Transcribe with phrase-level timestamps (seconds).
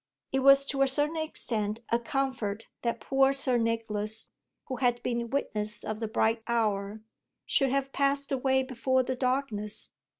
[0.31, 4.29] It was to a certain extent a comfort that poor Sir Nicholas,
[4.65, 7.01] who had been witness of the bright hour,
[7.45, 9.91] should have passed away before the darkness.